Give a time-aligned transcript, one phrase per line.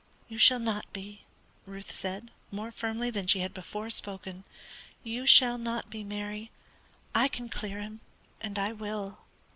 [0.27, 1.25] "You shall not be,"
[1.67, 4.45] Ruth said, more firmly than she had before spoken.
[5.03, 6.49] "You shall not be, Mary.
[7.13, 7.99] I can clear him,
[8.41, 9.19] and I will."